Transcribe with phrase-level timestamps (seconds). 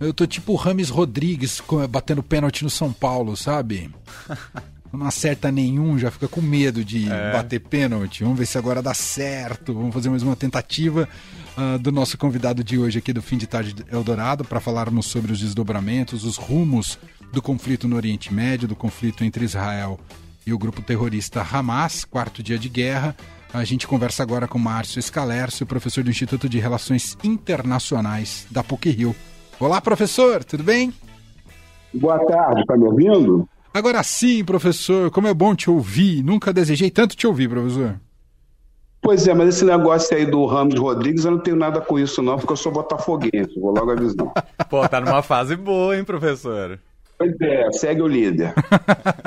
[0.00, 3.90] Eu tô tipo o Rames Rodrigues batendo pênalti no São Paulo, sabe?
[4.90, 7.32] Não acerta nenhum, já fica com medo de é.
[7.32, 8.24] bater pênalti.
[8.24, 9.74] Vamos ver se agora dá certo.
[9.74, 11.08] Vamos fazer mais uma tentativa
[11.56, 15.32] uh, do nosso convidado de hoje aqui do Fim de Tarde Eldorado para falarmos sobre
[15.32, 16.98] os desdobramentos, os rumos
[17.30, 20.00] do conflito no Oriente Médio, do conflito entre Israel
[20.44, 23.14] e o grupo terrorista Hamas, quarto dia de guerra.
[23.52, 29.14] A gente conversa agora com Márcio Escalércio, professor do Instituto de Relações Internacionais da PUC-Rio.
[29.60, 30.90] Olá, professor, tudo bem?
[31.92, 33.46] Boa tarde, está me ouvindo?
[33.74, 36.22] Agora sim, professor, como é bom te ouvir.
[36.22, 38.00] Nunca desejei tanto te ouvir, professor.
[39.02, 42.22] Pois é, mas esse negócio aí do Ramos Rodrigues, eu não tenho nada com isso
[42.22, 44.32] não, porque eu sou botafoguense, vou logo avisar.
[44.70, 46.78] Pô, tá numa fase boa, hein, professor?
[47.18, 48.54] Pois é, segue o líder.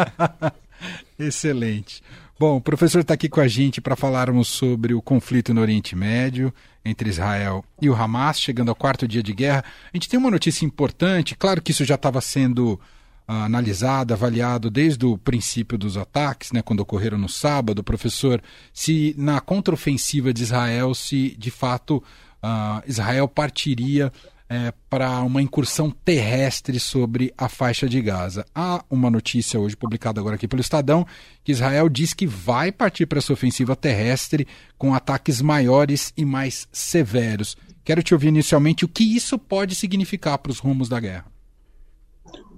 [1.20, 2.02] Excelente.
[2.40, 5.96] Bom, o professor está aqui com a gente para falarmos sobre o conflito no Oriente
[5.96, 6.52] Médio
[6.84, 9.64] entre Israel e o Hamas, chegando ao quarto dia de guerra.
[9.94, 14.72] A gente tem uma notícia importante, claro que isso já estava sendo uh, analisado, avaliado
[14.72, 18.42] desde o princípio dos ataques, né, quando ocorreram no sábado, professor,
[18.74, 21.98] se na contraofensiva de Israel, se de fato
[22.44, 24.12] uh, Israel partiria
[24.50, 28.46] é, para uma incursão terrestre sobre a faixa de Gaza.
[28.54, 31.06] Há uma notícia hoje publicada agora aqui pelo Estadão
[31.44, 36.68] que Israel diz que vai partir para essa ofensiva terrestre com ataques maiores e mais
[36.72, 37.58] severos.
[37.84, 41.26] Quero te ouvir inicialmente o que isso pode significar para os rumos da guerra.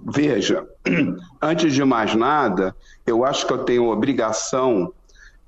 [0.04, 0.64] Veja,
[1.42, 2.76] antes de mais nada,
[3.06, 4.92] eu acho que eu tenho obrigação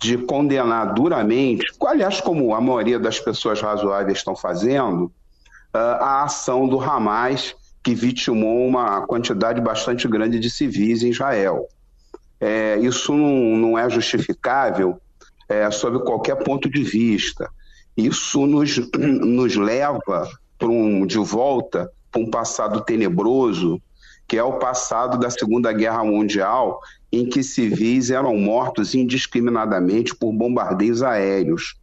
[0.00, 5.12] de condenar duramente, aliás, como a maioria das pessoas razoáveis estão fazendo,
[5.72, 11.66] a ação do Hamas, que vitimou uma quantidade bastante grande de civis em Israel.
[12.40, 15.00] É, isso não, não, é justificável
[15.48, 17.50] é, sob qualquer ponto de vista.
[17.96, 20.28] Isso nos, nos leva
[20.62, 23.80] um, de volta para um passado tenebroso,
[24.26, 30.32] que é o passado da Segunda Guerra Mundial, em que civis eram mortos indiscriminadamente por
[30.32, 31.76] bombardeios aéreos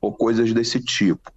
[0.00, 1.32] ou coisas desse tipo.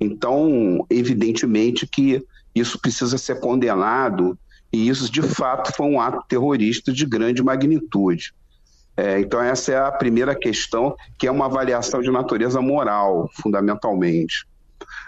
[0.00, 2.22] Então, evidentemente que
[2.54, 4.38] isso precisa ser condenado
[4.72, 8.34] e isso, de fato, foi um ato terrorista de grande magnitude.
[8.96, 14.46] É, então, essa é a primeira questão, que é uma avaliação de natureza moral, fundamentalmente.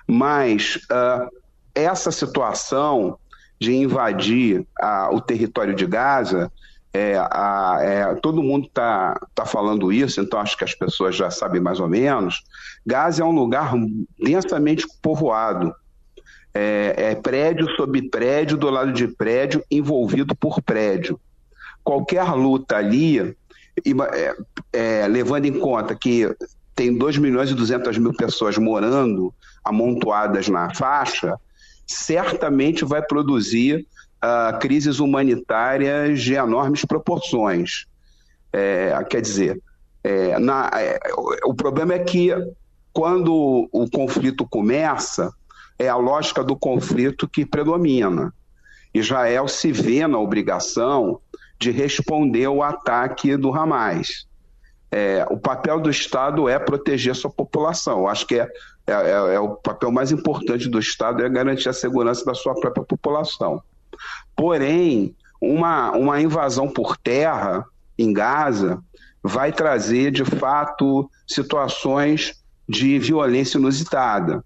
[0.07, 1.29] Mas uh,
[1.75, 3.19] essa situação
[3.59, 6.53] de invadir uh, o território de Gaza,
[6.93, 11.31] é, a, é, todo mundo está tá falando isso, então acho que as pessoas já
[11.31, 12.43] sabem mais ou menos.
[12.85, 13.75] Gaza é um lugar
[14.19, 15.75] densamente povoado.
[16.55, 21.21] É, é, prédio sobre prédio, do lado de prédio, envolvido por prédio.
[21.85, 24.37] Qualquer luta ali, é,
[24.73, 26.35] é, levando em conta que
[26.75, 29.33] tem 2 milhões e 200 mil pessoas morando
[29.63, 31.37] amontoadas na faixa,
[31.87, 33.87] certamente vai produzir
[34.25, 37.87] uh, crises humanitárias de enormes proporções.
[38.53, 39.61] É, quer dizer,
[40.03, 40.99] é, na, é,
[41.45, 42.31] o problema é que
[42.93, 45.33] quando o conflito começa,
[45.79, 48.33] é a lógica do conflito que predomina.
[48.93, 51.21] Israel se vê na obrigação
[51.59, 54.27] de responder ao ataque do Hamas.
[54.91, 58.09] É, o papel do Estado é proteger sua população.
[58.09, 58.49] Acho que é,
[58.87, 62.55] é, é, é, o papel mais importante do Estado é garantir a segurança da sua
[62.55, 63.63] própria população.
[64.37, 67.65] Porém, uma, uma invasão por terra
[67.99, 68.83] em Gaza
[69.23, 72.35] vai trazer, de fato, situações
[72.69, 74.45] de violência inusitada.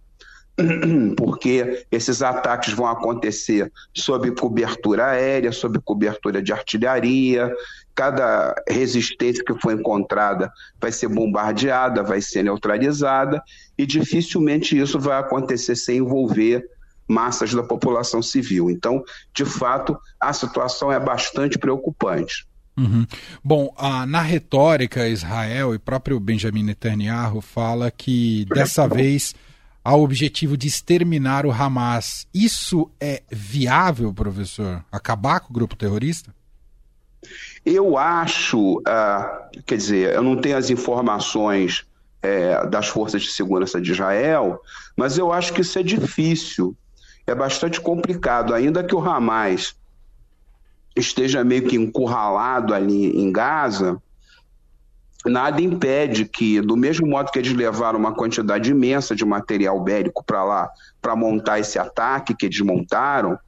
[1.16, 7.52] Porque esses ataques vão acontecer sob cobertura aérea, sob cobertura de artilharia,
[7.94, 13.42] cada resistência que for encontrada vai ser bombardeada, vai ser neutralizada,
[13.76, 16.64] e dificilmente isso vai acontecer sem envolver
[17.06, 18.70] massas da população civil.
[18.70, 19.02] Então,
[19.34, 22.46] de fato, a situação é bastante preocupante.
[22.76, 23.06] Uhum.
[23.44, 29.34] Bom, a, na retórica, Israel e próprio Benjamin Netanyahu fala que dessa vez
[29.84, 32.26] há o objetivo de exterminar o Hamas.
[32.32, 34.82] Isso é viável, professor?
[34.90, 36.34] Acabar com o grupo terrorista?
[37.64, 41.84] Eu acho, uh, quer dizer, eu não tenho as informações
[42.22, 44.60] é, das forças de segurança de Israel,
[44.96, 46.76] mas eu acho que isso é difícil
[47.26, 49.76] é bastante complicado, ainda que o Hamas
[50.94, 54.00] esteja meio que encurralado ali em Gaza,
[55.24, 60.24] nada impede que, do mesmo modo que eles levaram uma quantidade imensa de material bélico
[60.24, 60.70] para lá,
[61.00, 63.38] para montar esse ataque que eles montaram,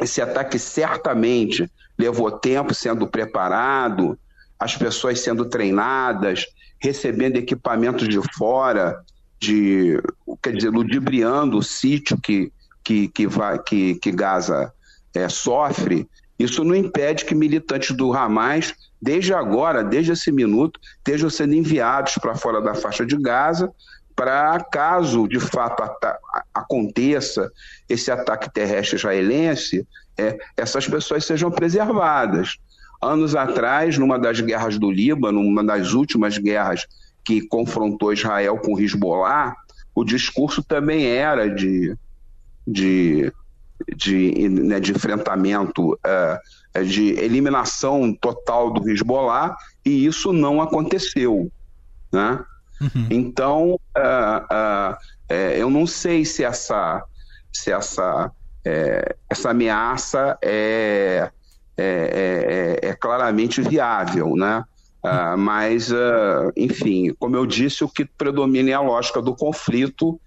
[0.00, 4.18] esse ataque certamente levou tempo sendo preparado,
[4.58, 6.46] as pessoas sendo treinadas,
[6.80, 9.02] recebendo equipamentos de fora,
[9.40, 10.00] de,
[10.42, 12.52] quer dizer, ludibriando o sítio que,
[12.88, 14.72] que, que, vai, que, que Gaza
[15.14, 16.08] é, sofre,
[16.38, 22.14] isso não impede que militantes do Hamas, desde agora, desde esse minuto, estejam sendo enviados
[22.14, 23.70] para fora da faixa de Gaza,
[24.16, 25.82] para caso de fato
[26.54, 27.52] aconteça
[27.90, 29.86] esse ataque terrestre israelense,
[30.16, 32.56] é, essas pessoas sejam preservadas.
[33.02, 36.86] Anos atrás, numa das guerras do Líbano, uma das últimas guerras
[37.22, 39.54] que confrontou Israel com Hezbollah,
[39.94, 41.94] o discurso também era de,
[42.68, 43.32] de,
[43.96, 51.50] de, né, de enfrentamento, uh, de eliminação total do Hezbollah, e isso não aconteceu.
[52.12, 52.44] Né?
[52.80, 53.06] Uhum.
[53.10, 57.02] Então, uh, uh, eu não sei se essa,
[57.52, 58.30] se essa,
[58.64, 61.30] é, essa ameaça é,
[61.76, 64.64] é, é, é claramente viável, né?
[65.04, 70.20] Uh, mas, uh, enfim, como eu disse, o que predomina é a lógica do conflito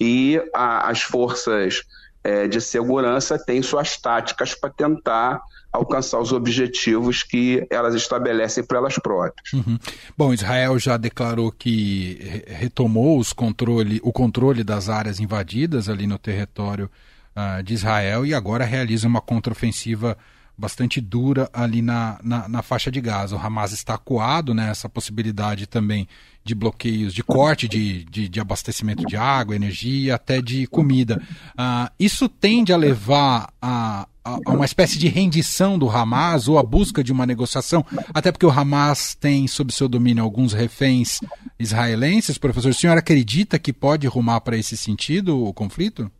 [0.00, 1.82] e a, as forças
[2.22, 5.40] é, de segurança têm suas táticas para tentar
[5.74, 9.52] alcançar os objetivos que elas estabelecem para elas próprias.
[9.52, 9.76] Uhum.
[10.16, 16.88] Bom, Israel já declarou que retomou controle, o controle das áreas invadidas ali no território
[17.34, 20.16] uh, de Israel e agora realiza uma contraofensiva
[20.56, 23.36] bastante dura ali na, na, na, faixa de Gaza.
[23.36, 26.08] O Hamas está acuado nessa né, possibilidade também
[26.44, 31.20] de bloqueios, de corte de, de, de abastecimento de água, energia, até de comida.
[31.52, 36.58] Uh, isso tende a levar a, a, a, uma espécie de rendição do Hamas ou
[36.58, 41.18] a busca de uma negociação, até porque o Hamas tem sob seu domínio alguns reféns
[41.58, 42.38] israelenses.
[42.38, 46.10] Professor, o senhor acredita que pode rumar para esse sentido o conflito?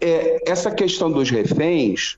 [0.00, 2.16] É, essa questão dos reféns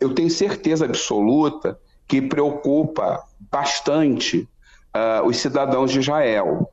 [0.00, 4.48] eu tenho certeza absoluta que preocupa bastante
[4.96, 6.70] uh, os cidadãos de Israel.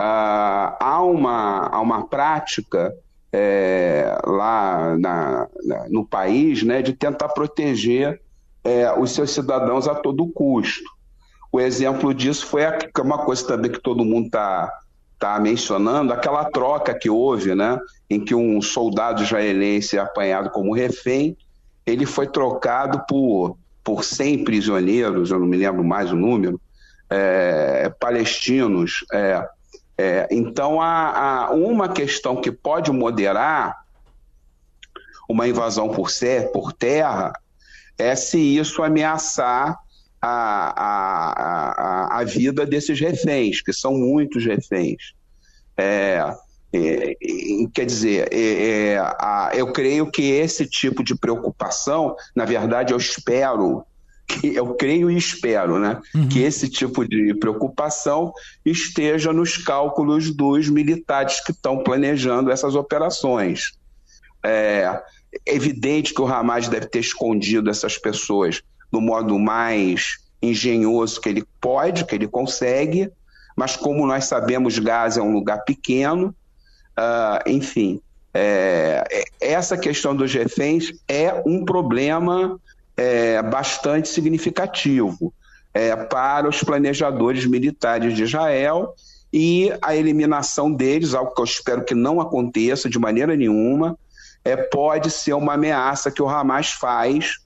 [0.00, 2.94] Uh, há, uma, há uma prática
[3.32, 8.20] é, lá na, na, no país né, de tentar proteger
[8.64, 10.88] é, os seus cidadãos a todo custo.
[11.50, 14.72] O exemplo disso foi a, uma coisa também que todo mundo está
[15.18, 17.78] tá mencionando, aquela troca que houve, né,
[18.08, 21.36] em que um soldado israelense é apanhado como refém
[21.88, 26.60] ele foi trocado por, por 100 prisioneiros, eu não me lembro mais o número,
[27.08, 29.04] é, palestinos.
[29.12, 29.48] É,
[29.96, 33.74] é, então, há, há, uma questão que pode moderar
[35.28, 37.32] uma invasão por, ser, por terra
[37.98, 39.76] é se isso ameaçar
[40.20, 45.14] a, a, a, a vida desses reféns, que são muitos reféns.
[45.76, 46.22] É,
[46.72, 47.16] é,
[47.72, 52.98] quer dizer, é, é, a, eu creio que esse tipo de preocupação, na verdade, eu
[52.98, 53.84] espero,
[54.26, 56.28] que, eu creio e espero, né, uhum.
[56.28, 58.32] que esse tipo de preocupação
[58.64, 63.72] esteja nos cálculos dos militares que estão planejando essas operações.
[64.44, 65.02] É
[65.44, 71.44] evidente que o Hamas deve ter escondido essas pessoas do modo mais engenhoso que ele
[71.60, 73.10] pode, que ele consegue,
[73.56, 76.34] mas como nós sabemos, Gaza é um lugar pequeno,
[76.98, 78.00] Uh, enfim,
[78.34, 82.58] é, é, essa questão dos reféns é um problema
[82.96, 85.32] é, bastante significativo
[85.72, 88.94] é, para os planejadores militares de Israel
[89.32, 93.96] e a eliminação deles, algo que eu espero que não aconteça de maneira nenhuma,
[94.44, 97.36] é, pode ser uma ameaça que o Hamas faz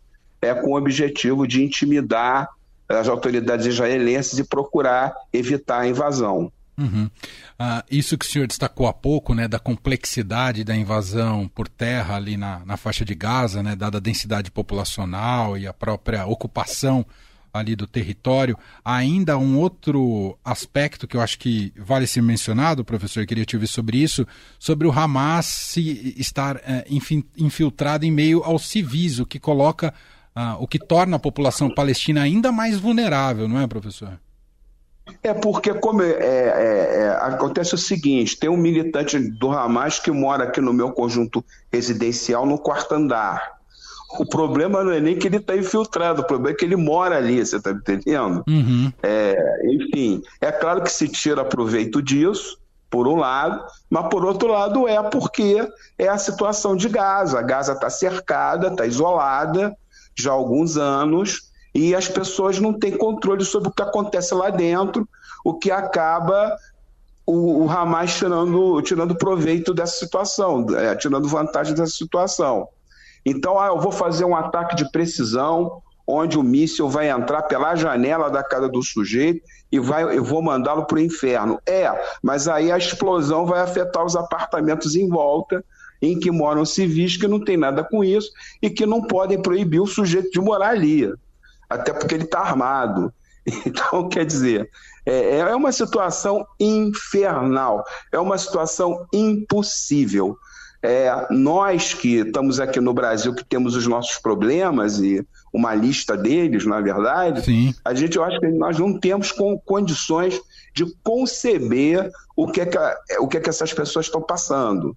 [0.40, 2.49] é, com o objetivo de intimidar
[2.88, 6.50] as autoridades israelenses e procurar evitar a invasão.
[6.76, 7.11] Uhum.
[7.59, 12.17] Ah, isso que o senhor destacou há pouco, né, da complexidade da invasão por terra
[12.17, 17.05] ali na, na faixa de Gaza, né, dada a densidade populacional e a própria ocupação
[17.52, 23.26] ali do território, ainda um outro aspecto que eu acho que vale ser mencionado, professor,
[23.26, 24.26] queria te ouvir sobre isso,
[24.59, 26.87] sobre o Hamas se estar é,
[27.37, 29.93] infiltrado em meio aos civis, o que coloca,
[30.35, 34.19] ah, o que torna a população palestina ainda mais vulnerável, não é, professor?
[35.23, 40.11] É porque como é, é, é, acontece o seguinte, tem um militante do Hamas que
[40.11, 43.61] mora aqui no meu conjunto residencial no quarto andar.
[44.18, 47.16] O problema não é nem que ele está infiltrado, o problema é que ele mora
[47.16, 48.44] ali, você está entendendo?
[48.47, 48.92] Uhum.
[49.02, 52.59] É, enfim, é claro que se tira proveito disso,
[52.90, 55.66] por um lado, mas por outro lado é porque
[55.99, 57.38] é a situação de Gaza.
[57.38, 59.75] A Gaza está cercada, está isolada
[60.14, 64.50] já há alguns anos, e as pessoas não têm controle sobre o que acontece lá
[64.50, 65.09] dentro,
[65.45, 66.57] o que acaba
[67.26, 72.69] o, o Hamas tirando, tirando proveito dessa situação, é, tirando vantagem dessa situação.
[73.25, 77.75] Então, ah, eu vou fazer um ataque de precisão, onde o míssil vai entrar pela
[77.76, 81.59] janela da casa do sujeito e vai, eu vou mandá-lo para o inferno.
[81.67, 81.88] É,
[82.23, 85.64] mas aí a explosão vai afetar os apartamentos em volta
[86.02, 88.29] em que moram civis que não tem nada com isso
[88.61, 91.09] e que não podem proibir o sujeito de morar ali,
[91.73, 93.12] até porque ele está armado.
[93.67, 94.71] Então, quer dizer,
[95.05, 100.37] é, é uma situação infernal, é uma situação impossível.
[100.81, 106.17] É, nós que estamos aqui no Brasil, que temos os nossos problemas e uma lista
[106.17, 107.75] deles, na verdade, Sim.
[107.85, 110.41] a gente eu acho que nós não temos com, condições
[110.75, 112.79] de conceber o que é que,
[113.19, 114.97] o que, é que essas pessoas estão passando.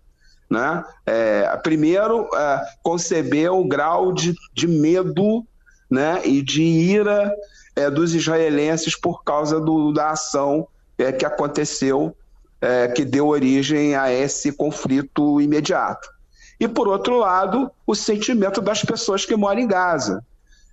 [0.50, 0.84] Né?
[1.05, 5.46] É, primeiro, é, conceber o grau de, de medo
[5.89, 7.34] né, e de ira
[7.75, 12.15] é, dos israelenses por causa do, da ação é, que aconteceu
[12.62, 16.10] é, que deu origem a esse conflito imediato.
[16.60, 20.24] E, por outro lado, o sentimento das pessoas que moram em Gaza.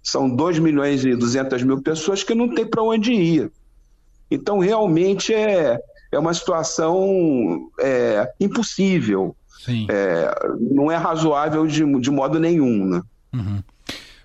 [0.03, 3.53] São 2 milhões e 200 mil pessoas que não têm para onde ir.
[4.31, 5.79] Então, realmente, é,
[6.11, 9.37] é uma situação é, impossível.
[9.89, 12.87] É, não é razoável de, de modo nenhum.
[12.87, 13.03] Né?
[13.33, 13.63] Uhum.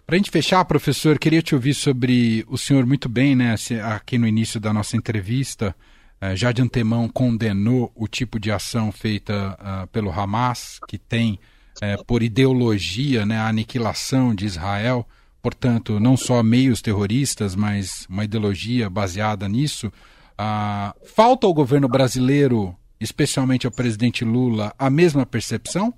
[0.07, 4.17] Para a gente fechar, professor, queria te ouvir sobre o senhor muito bem, né, aqui
[4.17, 5.75] no início da nossa entrevista,
[6.21, 11.37] eh, já de antemão condenou o tipo de ação feita uh, pelo Hamas, que tem
[11.83, 15.05] uh, por ideologia né, a aniquilação de Israel,
[15.41, 19.87] portanto, não só meios terroristas, mas uma ideologia baseada nisso.
[19.87, 25.93] Uh, falta ao governo brasileiro, especialmente ao presidente Lula, a mesma percepção?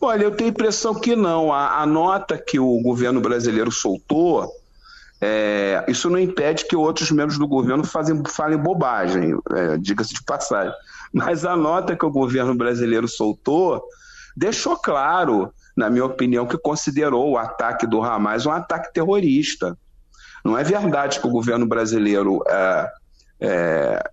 [0.00, 1.52] Olha, eu tenho a impressão que não.
[1.52, 4.52] A, a nota que o governo brasileiro soltou
[5.20, 10.22] é, isso não impede que outros membros do governo fazem, falem bobagem, é, diga-se de
[10.22, 10.72] passagem.
[11.12, 13.82] Mas a nota que o governo brasileiro soltou
[14.36, 19.76] deixou claro, na minha opinião, que considerou o ataque do Hamas um ataque terrorista.
[20.44, 22.92] Não é verdade que o governo brasileiro é,
[23.40, 24.10] é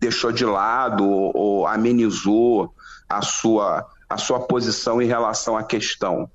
[0.00, 2.74] deixou de lado ou, ou amenizou
[3.08, 6.30] a sua, a sua posição em relação à questão.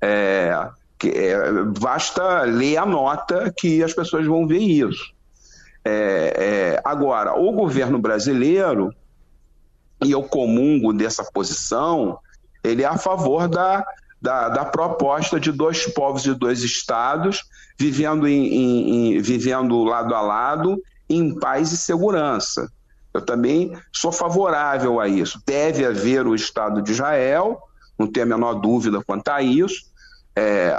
[0.00, 0.68] É,
[0.98, 5.14] que, é, basta ler a nota que as pessoas vão ver isso.
[5.84, 5.92] É,
[6.74, 8.92] é, agora, o governo brasileiro,
[10.04, 12.18] e eu comungo dessa posição,
[12.62, 13.84] ele é a favor da,
[14.20, 17.44] da, da proposta de dois povos e dois estados
[17.78, 22.70] vivendo, em, em, em, vivendo lado a lado em paz e segurança.
[23.16, 25.40] Eu também sou favorável a isso.
[25.46, 27.60] Deve haver o Estado de Israel,
[27.98, 29.86] não tenho a menor dúvida quanto a isso,
[30.38, 30.78] é,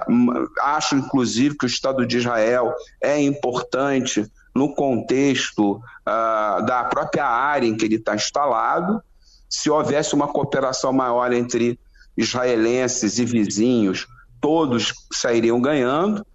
[0.62, 7.68] acho, inclusive, que o Estado de Israel é importante no contexto uh, da própria área
[7.68, 9.02] em que ele está instalado.
[9.50, 11.80] Se houvesse uma cooperação maior entre
[12.16, 14.08] israelenses e vizinhos,
[14.40, 16.26] todos sairiam ganhando.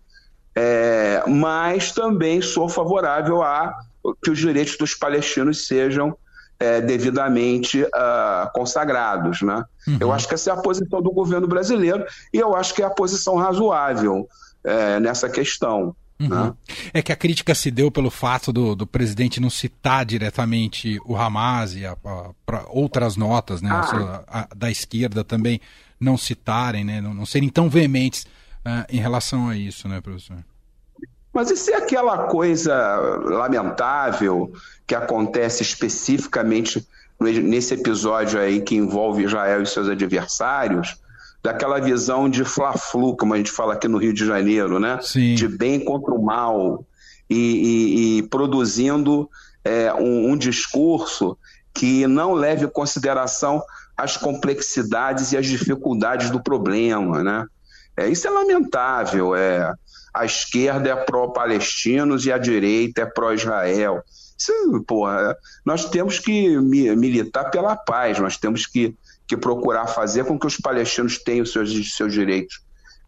[1.27, 3.75] É, mas também sou favorável a
[4.23, 6.17] que os direitos dos palestinos sejam
[6.59, 9.43] é, devidamente uh, consagrados.
[9.43, 9.65] Né?
[9.87, 9.99] Uhum.
[10.01, 12.85] Eu acho que essa é a posição do governo brasileiro e eu acho que é
[12.85, 14.29] a posição razoável
[14.65, 15.95] é, nessa questão.
[16.21, 16.29] Uhum.
[16.29, 16.53] Né?
[16.95, 21.17] É que a crítica se deu pelo fato do, do presidente não citar diretamente o
[21.17, 22.31] Hamas e a, a,
[22.69, 24.47] outras notas né, ah.
[24.55, 25.61] da esquerda também
[25.99, 28.25] não citarem, né, não, não serem tão veementes
[28.67, 30.37] uh, em relação a isso, né, professor?
[31.33, 32.75] Mas e se aquela coisa
[33.25, 34.53] lamentável
[34.87, 36.87] que acontece especificamente
[37.19, 40.97] nesse episódio aí que envolve Israel e seus adversários,
[41.43, 44.99] daquela visão de fla-flu, como a gente fala aqui no Rio de Janeiro, né?
[45.03, 45.35] Sim.
[45.35, 46.85] De bem contra o mal
[47.29, 49.29] e, e, e produzindo
[49.65, 51.37] é, um, um discurso
[51.75, 53.63] que não leve em consideração
[53.97, 57.47] as complexidades e as dificuldades do problema, né?
[57.97, 59.35] É, isso é lamentável.
[59.35, 59.73] É,
[60.13, 64.03] a esquerda é pró-palestinos e a direita é pró-Israel.
[65.65, 68.95] Nós temos que militar pela paz, nós temos que,
[69.27, 72.61] que procurar fazer com que os palestinos tenham seus, seus direitos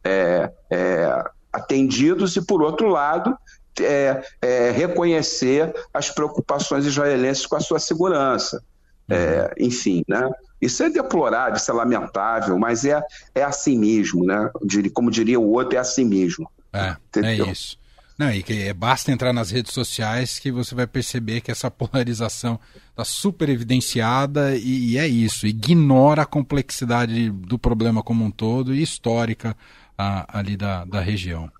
[0.04, 3.36] é, é, atendidos e, por outro lado,
[3.80, 8.62] é, é reconhecer as preocupações israelenses com a sua segurança.
[9.08, 10.30] É, enfim, né?
[10.60, 13.02] Isso é deplorável, isso é lamentável, mas é,
[13.34, 14.50] é assim mesmo, né?
[14.94, 16.50] Como diria o outro, é assim mesmo.
[16.74, 17.78] É, é isso.
[18.16, 22.60] Não, e que basta entrar nas redes sociais que você vai perceber que essa polarização
[22.90, 28.72] está super evidenciada e, e, é isso, ignora a complexidade do problema como um todo
[28.72, 29.56] e histórica
[29.98, 31.50] a, ali da, da região.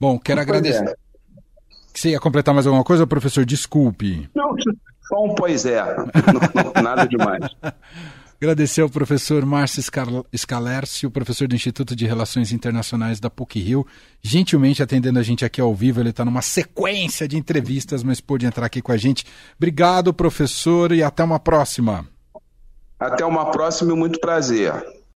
[0.00, 0.88] Bom, quero pois agradecer.
[0.88, 0.96] É.
[1.92, 3.44] Você ia completar mais alguma coisa, professor?
[3.44, 4.30] Desculpe.
[4.34, 4.54] Não,
[5.06, 5.82] só um pois é.
[6.82, 7.44] nada demais.
[8.42, 9.80] Agradecer ao professor Márcio
[10.36, 13.86] Scalércio, professor do Instituto de Relações Internacionais da PUC-Rio,
[14.20, 16.00] gentilmente atendendo a gente aqui ao vivo.
[16.00, 19.24] Ele está numa sequência de entrevistas, mas pôde entrar aqui com a gente.
[19.56, 22.04] Obrigado, professor, e até uma próxima.
[22.98, 24.72] Até uma próxima e muito prazer.